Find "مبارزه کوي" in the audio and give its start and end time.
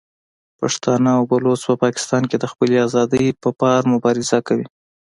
3.93-4.67